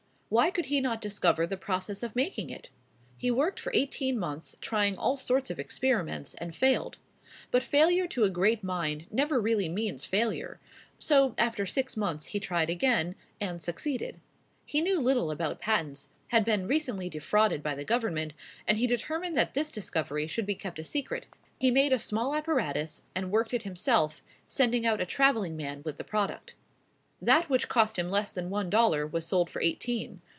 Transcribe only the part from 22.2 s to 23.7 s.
apparatus, and worked it